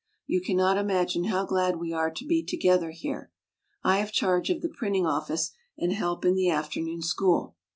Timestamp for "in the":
6.25-6.49